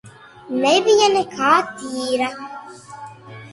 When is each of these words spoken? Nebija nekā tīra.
Nebija 0.63 1.09
nekā 1.17 1.53
tīra. 1.83 2.33